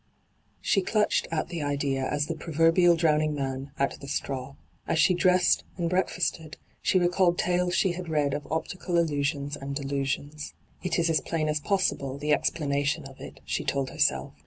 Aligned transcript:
She 0.61 0.81
clutched 0.81 1.27
at 1.29 1.49
the 1.49 1.61
idea 1.61 2.03
as 2.09 2.25
the 2.25 2.33
proverbial 2.33 2.95
drowning 2.95 3.35
man 3.35 3.69
at 3.77 3.99
the 4.01 4.07
straw. 4.07 4.55
As 4.87 4.97
she 4.97 5.13
dressed 5.13 5.63
and 5.77 5.91
break&sted 5.91 6.57
she 6.81 6.97
recalled 6.97 7.37
tales 7.37 7.75
she 7.75 7.91
had 7.91 8.09
read 8.09 8.33
of 8.33 8.47
optical 8.51 8.97
illusions 8.97 9.55
and 9.55 9.75
delusions.' 9.75 10.55
It 10.83 10.97
is 10.97 11.11
as 11.11 11.21
plain 11.21 11.47
as 11.47 11.59
possible, 11.59 12.17
the 12.17 12.33
explanation 12.33 13.05
of 13.05 13.19
it,* 13.21 13.41
she 13.45 13.63
told 13.63 13.91
herself. 13.91 14.33